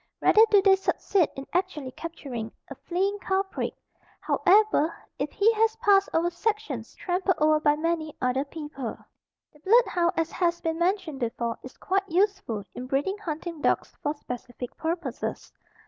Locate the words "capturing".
1.91-2.51